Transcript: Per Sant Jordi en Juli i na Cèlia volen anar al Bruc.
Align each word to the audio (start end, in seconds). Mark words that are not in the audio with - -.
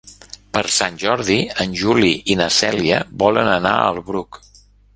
Per 0.55 0.61
Sant 0.75 0.95
Jordi 1.03 1.37
en 1.65 1.75
Juli 1.81 2.09
i 2.35 2.37
na 2.41 2.47
Cèlia 2.57 3.05
volen 3.25 3.53
anar 3.59 3.75
al 3.83 4.01
Bruc. 4.09 4.41